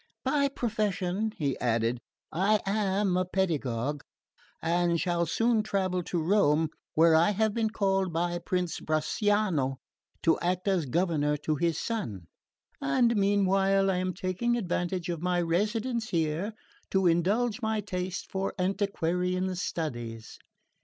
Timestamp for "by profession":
0.23-1.31